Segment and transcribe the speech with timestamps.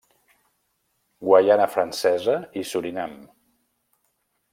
[1.31, 3.13] Guaiana Francesa i Surinam.